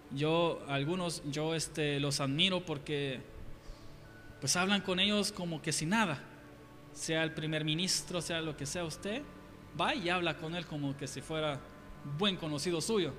[0.09, 3.21] Yo, algunos, yo este, los admiro porque
[4.41, 6.28] pues hablan con ellos como que sin nada.
[6.93, 9.21] Sea el primer ministro, sea lo que sea usted,
[9.79, 11.59] va y habla con él como que si fuera
[12.17, 13.13] buen conocido suyo.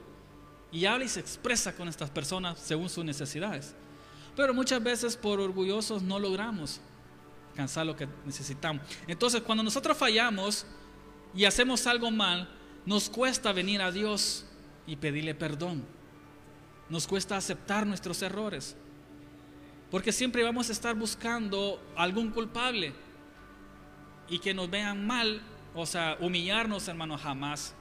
[0.73, 3.75] Y habla y se expresa con estas personas según sus necesidades.
[4.37, 6.81] Pero muchas veces por orgullosos no logramos
[7.51, 8.83] alcanzar lo que necesitamos.
[9.07, 10.65] Entonces cuando nosotros fallamos
[11.35, 12.49] y hacemos algo mal,
[12.87, 14.47] nos cuesta venir a Dios
[14.87, 15.85] y pedirle perdón.
[16.89, 18.77] Nos cuesta aceptar nuestros errores.
[19.91, 22.93] Porque siempre vamos a estar buscando algún culpable
[24.31, 25.43] y que nos vean mal,
[25.75, 27.75] o sea, humillarnos, hermano, jamás.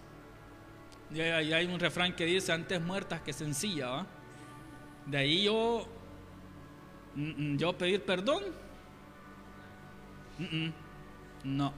[1.13, 4.07] Y hay, un refrán que dice, antes muertas que sencilla, ¿va?
[5.05, 5.87] De ahí yo,
[7.15, 8.43] yo pedir perdón,
[11.43, 11.73] no,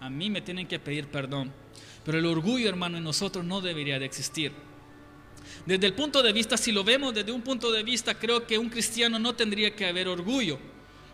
[0.00, 1.52] a mí me tienen que pedir perdón.
[2.04, 4.52] Pero el orgullo, hermano, en nosotros no debería de existir.
[5.66, 8.58] Desde el punto de vista, si lo vemos desde un punto de vista, creo que
[8.58, 10.58] un cristiano no tendría que haber orgullo,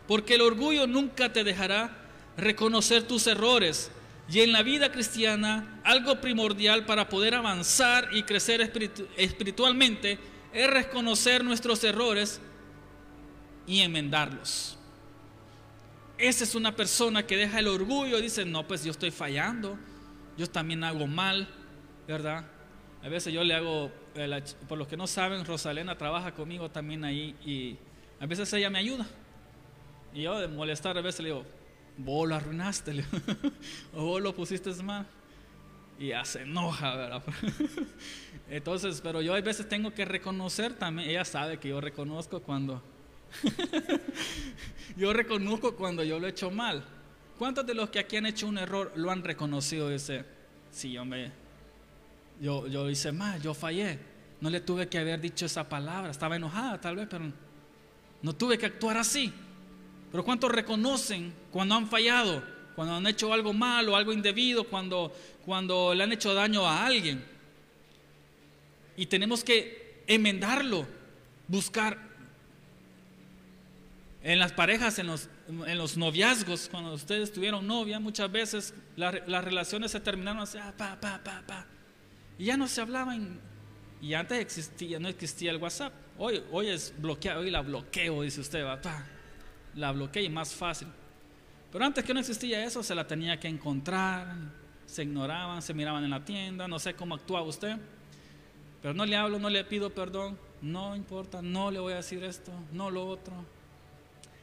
[0.06, 1.97] porque el orgullo nunca te dejará
[2.38, 3.90] reconocer tus errores.
[4.30, 10.18] Y en la vida cristiana, algo primordial para poder avanzar y crecer espiritu- espiritualmente
[10.52, 12.40] es reconocer nuestros errores
[13.66, 14.76] y enmendarlos.
[16.18, 19.78] Esa es una persona que deja el orgullo y dice, no, pues yo estoy fallando,
[20.36, 21.48] yo también hago mal,
[22.06, 22.44] ¿verdad?
[23.02, 27.04] A veces yo le hago, eh, por los que no saben, Rosalena trabaja conmigo también
[27.04, 27.78] ahí y
[28.20, 29.06] a veces ella me ayuda.
[30.12, 31.44] Y yo de molestar a veces le digo,
[31.98, 33.04] vos lo arruinaste,
[33.94, 35.06] o vos lo pusiste mal.
[35.98, 37.22] Y ya se enoja, ¿verdad?
[38.50, 42.80] Entonces, pero yo a veces tengo que reconocer también, ella sabe que yo reconozco cuando,
[44.96, 46.84] yo reconozco cuando yo lo he hecho mal.
[47.36, 49.90] ¿Cuántos de los que aquí han hecho un error lo han reconocido?
[49.90, 50.24] Dice,
[50.70, 51.32] sí, hombre,
[52.40, 53.98] yo, yo hice mal, yo fallé.
[54.40, 56.10] No le tuve que haber dicho esa palabra.
[56.10, 57.24] Estaba enojada tal vez, pero
[58.22, 59.32] no tuve que actuar así.
[60.10, 62.42] Pero ¿cuántos reconocen cuando han fallado?
[62.74, 65.12] Cuando han hecho algo malo, algo indebido, cuando,
[65.44, 67.24] cuando le han hecho daño a alguien.
[68.96, 70.86] Y tenemos que enmendarlo,
[71.46, 71.98] buscar
[74.22, 79.22] en las parejas, en los, en los noviazgos, cuando ustedes tuvieron novia, muchas veces la-
[79.26, 81.66] las relaciones se terminaron así, ah, pa, pa, pa, pa.
[82.38, 83.40] Y ya no se hablaban.
[84.00, 85.92] Y antes existía, no existía el WhatsApp.
[86.18, 89.06] Hoy, hoy es bloqueado, hoy la bloqueo, dice usted, va, pa.
[89.78, 90.88] La bloqueé más fácil.
[91.70, 94.34] Pero antes que no existía eso, se la tenía que encontrar,
[94.86, 97.76] se ignoraban, se miraban en la tienda, no sé cómo actuaba usted.
[98.82, 102.24] Pero no le hablo, no le pido perdón, no importa, no le voy a decir
[102.24, 103.32] esto, no lo otro.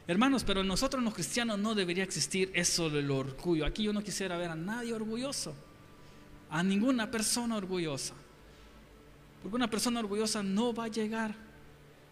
[0.06, 3.66] Hermanos, pero nosotros los cristianos no debería existir eso del orgullo.
[3.66, 5.54] Aquí yo no quisiera ver a nadie orgulloso,
[6.48, 8.14] a ninguna persona orgullosa.
[9.42, 11.34] Porque una persona orgullosa no va a llegar,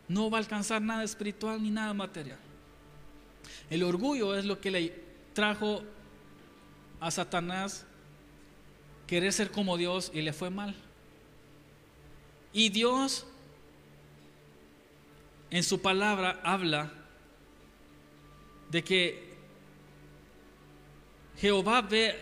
[0.09, 2.39] no va a alcanzar nada espiritual ni nada material.
[3.71, 4.95] El orgullo es lo que le
[5.33, 5.83] trajo
[7.01, 7.87] a Satanás
[9.07, 10.75] querer ser como Dios y le fue mal.
[12.53, 13.27] Y Dios
[15.51, 16.93] en su palabra habla
[18.71, 19.35] de que
[21.39, 22.17] Jehová ve,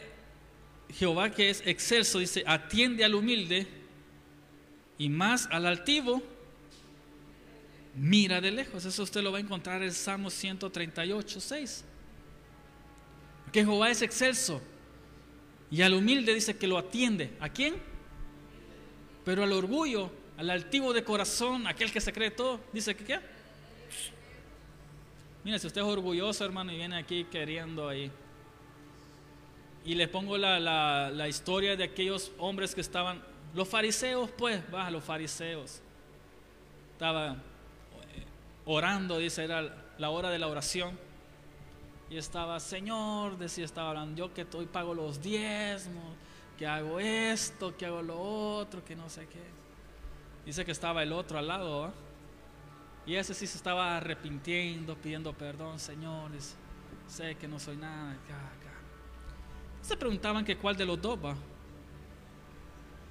[0.91, 3.67] Jehová que es excelso, dice, atiende al humilde
[4.99, 6.23] y más al altivo,
[7.95, 8.85] mira de lejos.
[8.85, 11.85] Eso usted lo va a encontrar en Salmo 138, 6.
[13.53, 14.61] Que Jehová es excelso
[15.71, 17.37] y al humilde dice que lo atiende.
[17.41, 17.77] ¿A quién?
[19.25, 23.21] Pero al orgullo, al altivo de corazón, aquel que se cree todo, dice que qué.
[25.45, 28.11] Mira, si usted es orgulloso, hermano, y viene aquí queriendo ahí.
[29.85, 33.23] Y le pongo la, la- la historia de aquellos hombres que estaban,
[33.55, 35.81] los fariseos, pues, baja, los fariseos.
[36.93, 37.37] Estaba
[38.65, 40.99] orando, dice, era la hora de la oración.
[42.11, 46.15] Y estaba, Señor, decía, estaba hablando, yo que hoy pago los diezmos,
[46.59, 49.43] que hago esto, que hago lo otro, que no sé qué.
[50.45, 51.93] Dice que estaba el otro al lado, ¿ah?
[53.07, 56.55] Y ese sí se estaba arrepintiendo, pidiendo perdón, señores,
[57.09, 58.17] sé que no soy nada.
[59.81, 61.35] Se preguntaban que cuál de los dos va.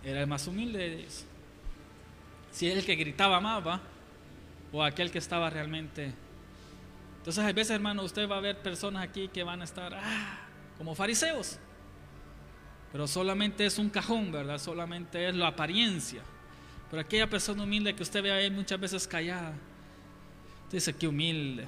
[0.04, 1.26] Era el más humilde de ellos.
[2.52, 3.82] Si es el que gritaba más, va.
[4.72, 6.14] O aquel que estaba realmente.
[7.18, 10.40] Entonces, a veces, hermano, usted va a ver personas aquí que van a estar ah,
[10.78, 11.60] como fariseos.
[12.92, 14.58] Pero solamente es un cajón, ¿verdad?
[14.58, 16.22] Solamente es la apariencia.
[16.90, 19.54] Pero aquella persona humilde que usted ve ahí muchas veces callada.
[20.64, 21.68] Usted dice, qué humilde.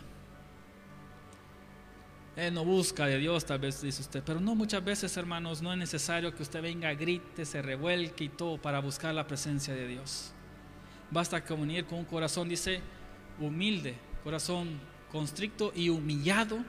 [2.35, 4.23] Él no busca de Dios, tal vez dice usted.
[4.25, 8.29] Pero no, muchas veces, hermanos, no es necesario que usted venga, grite, se revuelque y
[8.29, 10.31] todo para buscar la presencia de Dios.
[11.11, 12.81] Basta con venir con un corazón, dice,
[13.39, 14.79] humilde, corazón
[15.11, 16.59] constricto y humillado,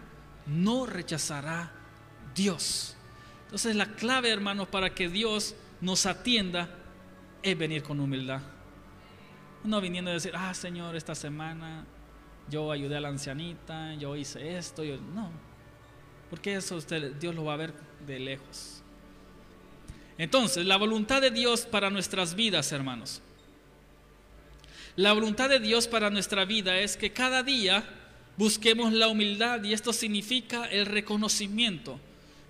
[0.47, 1.73] no rechazará
[2.35, 2.97] Dios.
[3.45, 6.69] Entonces la clave, hermanos, para que Dios nos atienda
[7.43, 8.41] es venir con humildad.
[9.63, 11.87] No viniendo a decir, ah, Señor, esta semana
[12.51, 15.31] yo ayudé a la ancianita, yo hice esto, yo no.
[16.29, 16.79] Porque eso
[17.19, 17.75] Dios lo va a ver
[18.07, 18.83] de lejos.
[20.19, 23.23] Entonces, la voluntad de Dios para nuestras vidas, hermanos.
[24.97, 27.85] La voluntad de Dios para nuestra vida es que cada día
[28.37, 31.99] busquemos la humildad y esto significa el reconocimiento.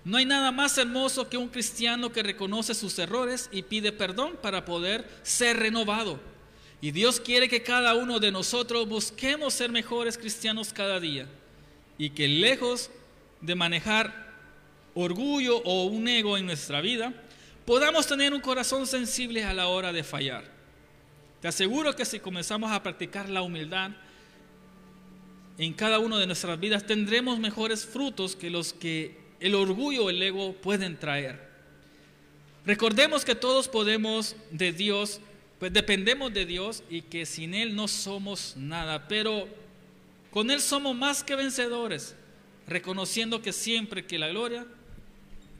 [0.03, 4.37] No hay nada más hermoso que un cristiano que reconoce sus errores y pide perdón
[4.39, 6.19] para poder ser renovado.
[6.81, 11.27] Y Dios quiere que cada uno de nosotros busquemos ser mejores cristianos cada día.
[11.97, 12.91] Y que lejos
[13.41, 14.35] de manejar
[14.93, 17.11] orgullo o un ego en nuestra vida,
[17.65, 20.54] podamos tener un corazón sensible a la hora de fallar.
[21.41, 23.91] Te aseguro que si comenzamos a practicar la humildad
[25.57, 30.09] en cada una de nuestras vidas, tendremos mejores frutos que los que el orgullo o
[30.09, 31.39] el ego pueden traer.
[32.65, 35.21] Recordemos que todos podemos de Dios,
[35.59, 39.47] pues dependemos de Dios y que sin Él no somos nada, pero
[40.31, 42.15] con Él somos más que vencedores,
[42.67, 44.65] reconociendo que siempre que la gloria,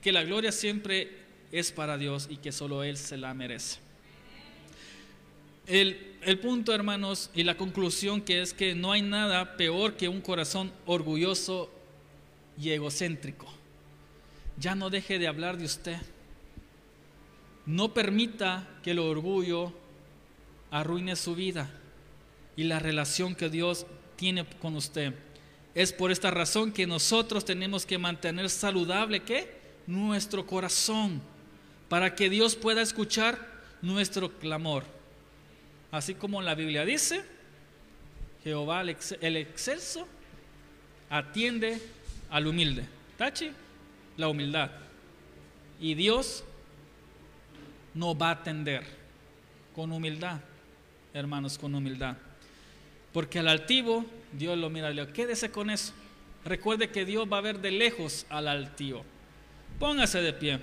[0.02, 1.12] que la gloria siempre
[1.52, 3.85] es para Dios y que solo Él se la merece.
[5.68, 10.22] El, punto, hermanos, y la conclusión que es que no hay nada peor que un
[10.22, 11.72] corazón orgulloso
[12.60, 13.48] y egocéntrico.
[14.58, 15.98] Ya no deje de hablar de usted.
[17.66, 19.74] No permita que el orgullo
[20.70, 21.72] arruine su vida
[22.56, 23.86] y la relación que Dios
[24.16, 25.14] tiene con usted.
[25.74, 29.60] Es por esta razón que nosotros tenemos que mantener saludable ¿qué?
[29.88, 31.22] nuestro corazón
[31.90, 34.95] para que Dios pueda escuchar nuestro clamor.
[35.96, 37.24] Así como la Biblia dice,
[38.44, 40.06] Jehová el excelso
[41.10, 41.82] atiende
[42.30, 42.84] al humilde.
[43.18, 43.50] Tachi,
[44.18, 44.72] la humildad.
[45.80, 46.44] Y Dios
[47.94, 48.84] no va a atender
[49.74, 50.42] con humildad,
[51.14, 52.18] hermanos, con humildad.
[53.14, 55.94] Porque al altivo, Dios lo mira le quédese con eso.
[56.44, 59.06] Recuerde que Dios va a ver de lejos al altivo.
[59.80, 60.60] Póngase de pie.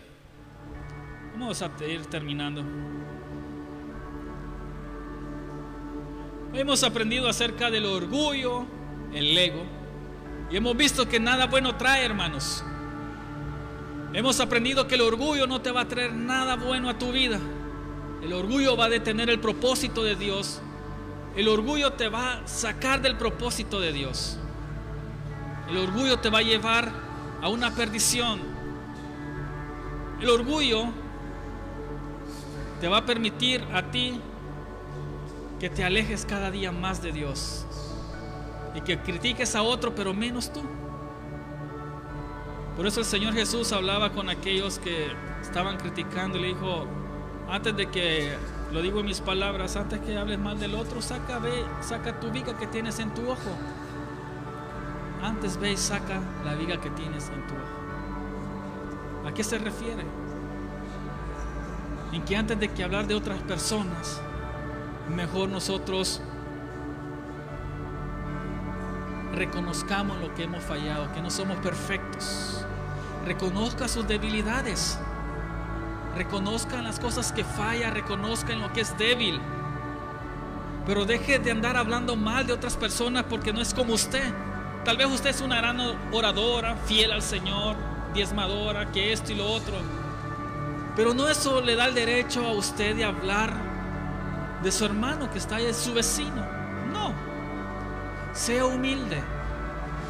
[1.33, 3.22] Vamos a ir terminando.
[6.55, 8.67] Hemos aprendido acerca del orgullo,
[9.15, 9.65] el ego,
[10.51, 12.63] y hemos visto que nada bueno trae, hermanos.
[14.13, 17.41] Hemos aprendido que el orgullo no te va a traer nada bueno a tu vida.
[18.23, 20.61] El orgullo va a detener el propósito de Dios.
[21.35, 24.37] El orgullo te va a sacar del propósito de Dios.
[25.71, 26.93] El orgullo te va a llevar
[27.41, 28.41] a una perdición.
[30.21, 30.85] El orgullo
[32.79, 34.21] te va a permitir a ti
[35.63, 37.65] que te alejes cada día más de Dios
[38.75, 40.61] y que critiques a otro, pero menos tú.
[42.77, 46.89] Por eso el Señor Jesús hablaba con aquellos que estaban criticando y le dijo,
[47.49, 48.37] antes de que,
[48.73, 52.33] lo digo en mis palabras, antes que hables mal del otro, saca, ve, saca tu
[52.33, 53.57] viga que tienes en tu ojo.
[55.23, 59.29] Antes ve y saca la viga que tienes en tu ojo.
[59.29, 60.03] ¿A qué se refiere?
[62.11, 64.21] En que antes de que hablar de otras personas,
[65.09, 66.21] mejor nosotros
[69.35, 72.65] reconozcamos lo que hemos fallado, que no somos perfectos.
[73.25, 74.99] Reconozca sus debilidades.
[76.17, 79.41] Reconozcan las cosas que falla, reconozcan lo que es débil.
[80.87, 84.33] Pero deje de andar hablando mal de otras personas porque no es como usted.
[84.85, 85.81] Tal vez usted es una gran
[86.13, 87.77] oradora, fiel al Señor,
[88.13, 89.75] diezmadora, que esto y lo otro.
[90.97, 93.72] Pero no eso le da el derecho a usted de hablar
[94.63, 96.47] de su hermano que está ahí, su vecino.
[96.93, 97.13] No.
[98.33, 99.23] Sea humilde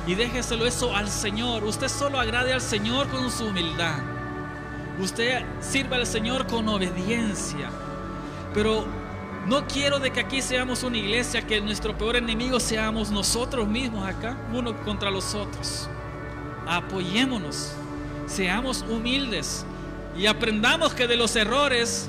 [0.07, 1.65] y déjeselo eso al Señor.
[1.65, 3.99] Usted solo agrade al Señor con su humildad.
[5.01, 7.71] Usted sirva al Señor con obediencia.
[8.53, 8.85] Pero
[9.47, 14.07] no quiero de que aquí seamos una iglesia que nuestro peor enemigo seamos nosotros mismos
[14.07, 15.89] acá, uno contra los otros.
[16.67, 17.73] Apoyémonos,
[18.27, 19.65] seamos humildes
[20.17, 22.09] y aprendamos que de los errores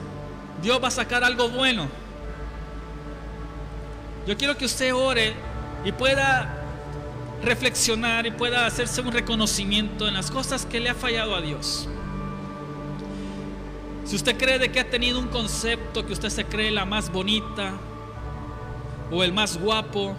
[0.61, 1.87] Dios va a sacar algo bueno.
[4.25, 5.33] Yo quiero que usted ore
[5.83, 6.63] y pueda
[7.43, 11.89] reflexionar y pueda hacerse un reconocimiento en las cosas que le ha fallado a Dios.
[14.05, 17.73] Si usted cree que ha tenido un concepto que usted se cree la más bonita
[19.11, 20.15] o el más guapo,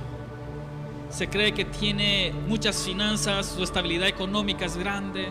[1.08, 5.28] se cree que tiene muchas finanzas, su estabilidad económica es grande.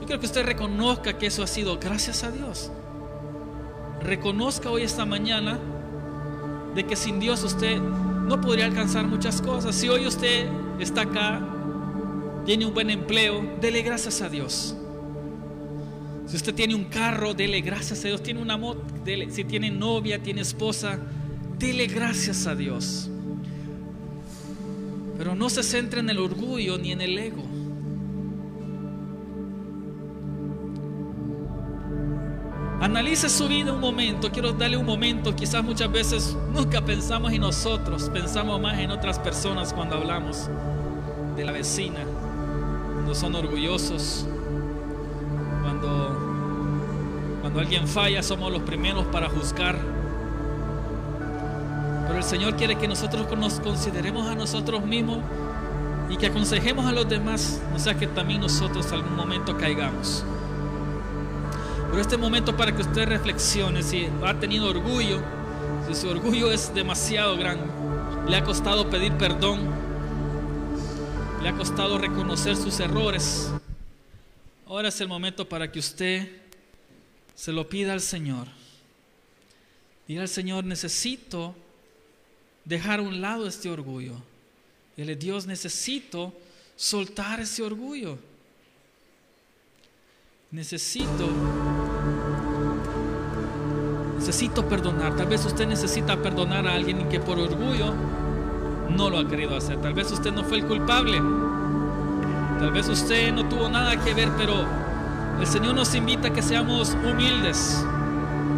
[0.00, 2.70] Yo quiero que usted reconozca que eso ha sido gracias a Dios.
[4.02, 5.58] Reconozca hoy esta mañana
[6.78, 9.74] de que sin Dios usted no podría alcanzar muchas cosas.
[9.74, 10.46] Si hoy usted
[10.78, 11.44] está acá,
[12.46, 14.76] tiene un buen empleo, dele gracias a Dios.
[16.28, 18.22] Si usted tiene un carro, dele gracias a Dios.
[18.22, 18.84] Tiene una moto,
[19.28, 21.00] si tiene novia, tiene esposa,
[21.58, 23.10] dele gracias a Dios.
[25.16, 27.42] Pero no se centre en el orgullo ni en el ego.
[32.80, 37.40] Analice su vida un momento, quiero darle un momento, quizás muchas veces nunca pensamos en
[37.40, 40.48] nosotros, pensamos más en otras personas cuando hablamos
[41.34, 41.98] de la vecina,
[42.94, 44.26] cuando son orgullosos,
[45.60, 49.76] cuando, cuando alguien falla somos los primeros para juzgar.
[52.06, 55.18] Pero el Señor quiere que nosotros nos consideremos a nosotros mismos
[56.08, 60.24] y que aconsejemos a los demás, no sea que también nosotros algún momento caigamos.
[61.98, 65.20] Este momento para que usted reflexione si ha tenido orgullo,
[65.86, 67.66] si su orgullo es demasiado grande,
[68.30, 69.68] le ha costado pedir perdón,
[71.42, 73.50] le ha costado reconocer sus errores.
[74.66, 76.30] Ahora es el momento para que usted
[77.34, 78.46] se lo pida al Señor.
[80.06, 81.54] Diga al Señor, necesito
[82.64, 84.14] dejar a un lado este orgullo.
[84.96, 86.32] Dile, Dios, necesito
[86.74, 88.18] soltar ese orgullo.
[90.50, 91.28] Necesito
[94.18, 95.14] necesito perdonar.
[95.14, 97.94] Tal vez usted necesita perdonar a alguien que por orgullo
[98.90, 99.80] no lo ha querido hacer.
[99.80, 101.22] Tal vez usted no fue el culpable.
[102.58, 104.54] Tal vez usted no tuvo nada que ver, pero
[105.40, 107.84] el Señor nos invita a que seamos humildes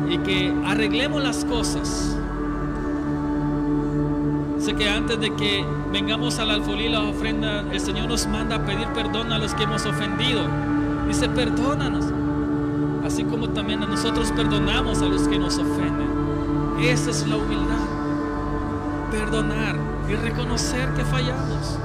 [0.08, 2.16] y que arreglemos las cosas.
[4.58, 8.64] Sé que antes de que vengamos al alfolí la ofrenda, el Señor nos manda a
[8.64, 10.40] pedir perdón a los que hemos ofendido.
[11.06, 12.06] Dice, perdónanos
[13.10, 16.78] así como también a nosotros perdonamos a los que nos ofenden.
[16.80, 17.88] Esa es la humildad.
[19.10, 19.76] Perdonar
[20.08, 21.76] y reconocer que fallamos,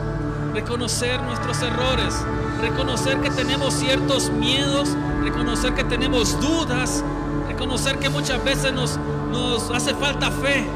[0.53, 2.23] reconocer nuestros errores,
[2.61, 4.89] reconocer que tenemos ciertos miedos,
[5.23, 7.03] reconocer que tenemos dudas,
[7.47, 8.99] reconocer que muchas veces nos,
[9.32, 10.67] nos hace falta fe,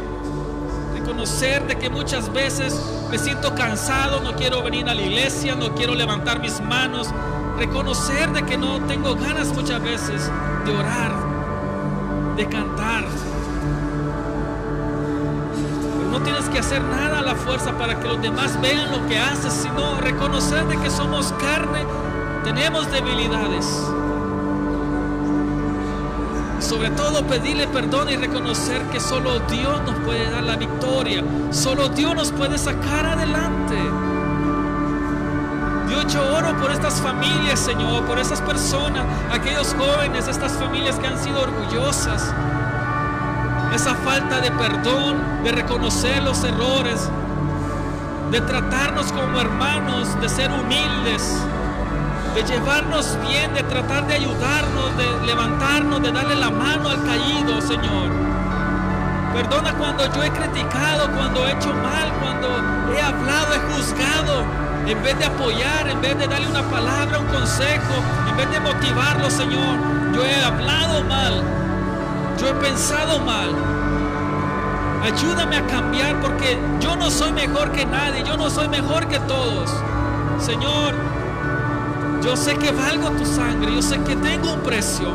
[0.95, 2.75] reconocer de que muchas veces
[3.11, 7.07] me siento cansado, no quiero venir a la iglesia, no quiero levantar mis manos,
[7.59, 10.31] reconocer de que no tengo ganas muchas veces
[10.65, 11.11] de orar,
[12.37, 13.03] de cantar.
[16.09, 19.19] No tienes que hacer nada a la fuerza para que los demás vean lo que
[19.19, 21.85] haces, sino reconocer de que somos carne,
[22.45, 23.65] tenemos debilidades.
[26.61, 31.89] Sobre todo pedirle perdón y reconocer que solo Dios nos puede dar la victoria, solo
[31.89, 34.08] Dios nos puede sacar adelante.
[36.11, 41.19] Yo oro por estas familias, Señor, por esas personas, aquellos jóvenes, estas familias que han
[41.19, 42.33] sido orgullosas.
[43.75, 47.07] Esa falta de perdón, de reconocer los errores,
[48.31, 51.37] de tratarnos como hermanos, de ser humildes,
[52.33, 57.61] de llevarnos bien, de tratar de ayudarnos, de levantarnos, de darle la mano al caído,
[57.61, 58.09] Señor.
[59.35, 62.47] Perdona cuando yo he criticado, cuando he hecho mal, cuando
[62.95, 67.27] he hablado, he juzgado en vez de apoyar, en vez de darle una palabra, un
[67.27, 67.93] consejo,
[68.27, 69.77] en vez de motivarlo, Señor,
[70.13, 71.43] yo he hablado mal,
[72.39, 73.49] yo he pensado mal.
[75.03, 79.19] Ayúdame a cambiar porque yo no soy mejor que nadie, yo no soy mejor que
[79.19, 79.69] todos.
[80.39, 80.95] Señor,
[82.23, 85.07] yo sé que valgo tu sangre, yo sé que tengo un precio.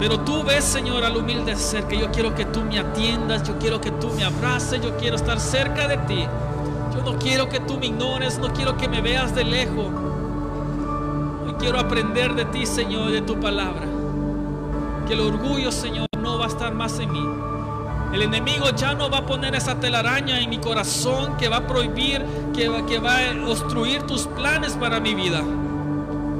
[0.00, 3.56] Pero tú ves, Señor, al humilde ser que yo quiero que tú me atiendas, yo
[3.58, 6.26] quiero que tú me abraces, yo quiero estar cerca de ti.
[7.06, 9.86] No quiero que tú me ignores, no quiero que me veas de lejos.
[11.46, 13.86] Hoy quiero aprender de ti, Señor, de tu palabra.
[15.06, 17.24] Que el orgullo, Señor, no va a estar más en mí.
[18.12, 21.66] El enemigo ya no va a poner esa telaraña en mi corazón que va a
[21.68, 25.44] prohibir, que que va a obstruir tus planes para mi vida.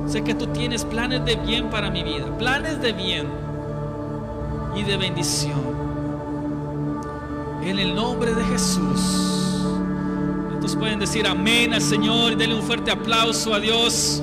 [0.08, 3.28] Sé que tú tienes planes de bien para mi vida, planes de bien
[4.74, 5.62] y de bendición.
[7.62, 9.35] En el nombre de Jesús
[10.74, 14.22] pueden decir amén al Señor denle un fuerte aplauso a Dios.